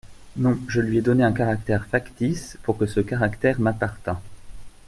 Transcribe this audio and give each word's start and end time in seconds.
Non, 0.35 0.57
je 0.67 0.81
lui 0.81 0.97
ai 0.97 1.01
donné 1.03 1.23
un 1.23 1.31
caractère 1.31 1.85
factice, 1.85 2.57
pour 2.63 2.75
que 2.75 2.87
ce 2.87 3.01
caractère 3.01 3.59
m’appartint… 3.59 4.19